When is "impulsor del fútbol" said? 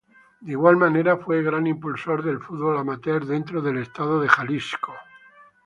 1.67-2.75